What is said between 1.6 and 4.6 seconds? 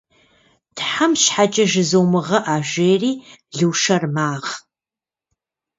жызумыгъэӏэ!- жери Лушэр магъ.